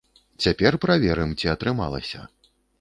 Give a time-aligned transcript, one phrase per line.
[0.45, 2.27] Цяпер праверым, ці атрымалася.